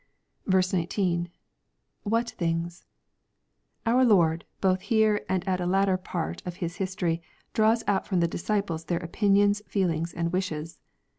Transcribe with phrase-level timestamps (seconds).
[0.47, 1.29] 19.
[2.09, 2.83] —[\Miat things f]
[3.93, 7.21] Our Lord, both here and at a latter part of His history
[7.53, 10.79] draws out from the disciples their opinions, feelings, and wishes.